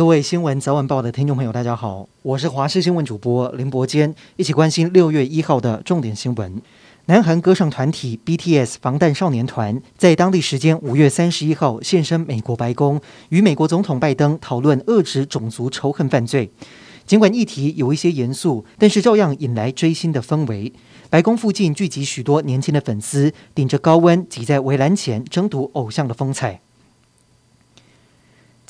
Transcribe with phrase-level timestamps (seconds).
[0.00, 6.62] 各位新闻早晚报的听众朋友，大家好，我是华视新闻主播林伯坚，一起关心六月一号的重点新闻。
[7.04, 12.98] 南韩歌唱团体 BTS 防弹少年团在当地时间五月三十一号现身美国白宫，
[13.28, 16.50] 与美国总统拜登讨论遏制种族仇恨犯罪。
[17.04, 20.72] 尽管议题有一些严肃，但是照样引来追星的氛围。
[21.10, 26.62] 白宫附近聚集许多年轻的粉丝，顶着高温挤在围栏前争夺偶像的风采。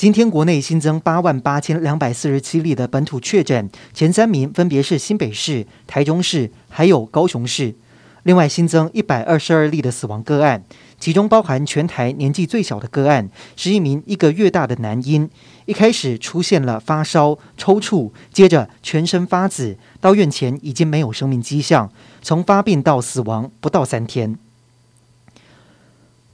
[0.00, 7.74] 今天国内新增八万八千两百四十七例的本土确诊，前三名分别是新北市、台中市还有高雄市。
[8.22, 10.64] 另外新增一百二十二例的死亡个案，
[10.98, 15.28] 其中包含全台年纪最小的个案，是一名一个月大的男婴。
[15.66, 21.92] 一开始出现了发烧、抽搐，接着全身发紫，到院前已经没有生命迹象，
[22.22, 24.38] 从发病到死亡不到三天。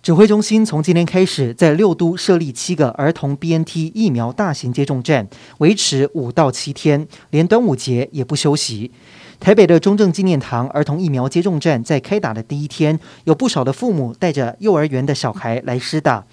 [0.07, 5.27] 指挥中心从今天开始，在六都设立七个儿童 BNT 疫苗大型接种站，
[5.59, 8.93] 维持五到七天，连端午节也不休息。
[9.41, 16.25] 台北的中正纪念堂儿童疫苗接种站在开打的第一天，有不少的父母带着幼儿园的小孩来施打。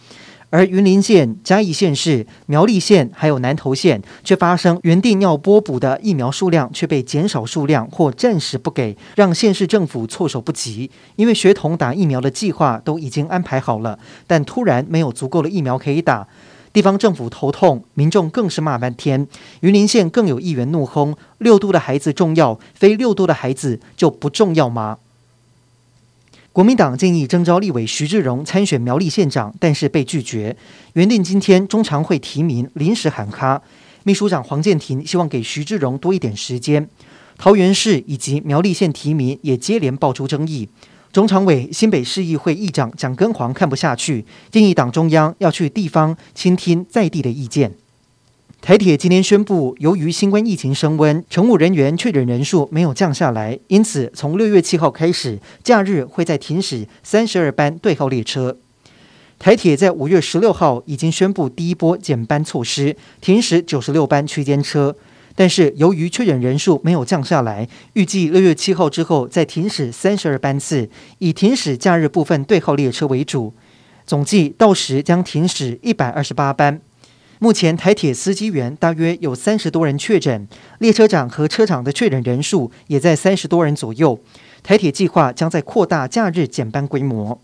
[0.54, 10.92] 而云林县、嘉义县市、苗栗县还有南投县，却发生原定要拨补的疫苗数量却被减少数量或暂时不给，让县市政府措手不及。
[11.16, 16.28] 因为学童打疫苗的计划都已经安排好了，但突然没有足够的疫苗可以打，
[16.72, 19.28] 地方政府头痛，民众更是骂半天。
[19.62, 25.00] 云林县更有议员怒轰：六都的孩子重要，非六都的孩子就不重要吗？
[26.54, 30.56] 国民党建议征召立委徐志荣参选苗栗县长，但是被拒绝。
[30.94, 33.60] 原定今天中常会提名临时喊卡，
[34.04, 36.88] 秘书长黄建庭希望给徐志荣多一点时间。
[37.40, 40.70] 桃园市以及苗栗县提名也接连爆出争议。
[41.12, 47.72] 中常委新北市议会议长蒋根煌看不下去，建议党中央要去地方倾听在地的意见。
[48.64, 58.58] 台铁今天宣布，由于新冠疫情升温，乘务人员确诊人数没有降下来，因此从六月七号开始，假日会再停驶三十二班对号列车。
[59.38, 64.96] 台铁在五月十六号已经宣布第一波减班措施，停驶九十六班区间车，
[65.36, 73.54] 但是由于确诊人数没有降下来，预计六月七号之后再停驶三十二班次，以停驶假日部分对号列车为主，
[74.06, 76.80] 总计到时将停驶一百二十八班。
[77.44, 80.48] 目前台铁司机员大约有三十多人确诊，
[80.80, 84.18] 列车长和车长的确诊人数也在三十多人左右。
[84.64, 87.42] 台铁计划将在扩大假日减班规模。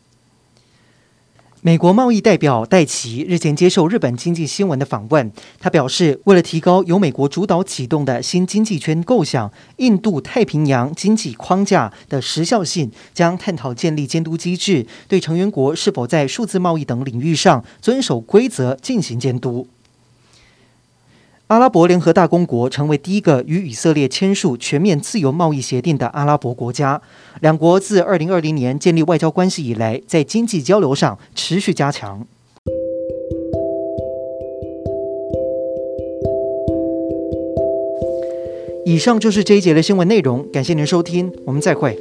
[1.59, 19.67] 美国贸易代表戴琪日前接受日本经济新闻的访问，他表示，为了提高由美国主导启动的新经济圈构想——印度太平洋经济框架的时效性，将探讨建立监督机制，对成员国是否在数字贸易等领域上遵守规则进行监督。
[21.49, 27.01] 阿拉伯联合大公国成为第一个与以色列签署全面自由贸易协定的阿拉伯国家。
[27.41, 32.23] 两国自二零二零年建立外交关系以来，在经济交流上持续加强。
[38.85, 41.97] 以上就是这一节的新闻内容，感谢您收听，我们再会。